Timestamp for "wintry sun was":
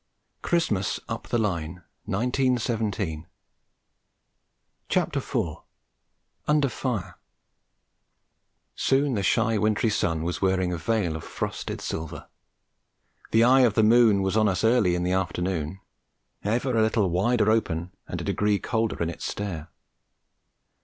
9.59-10.41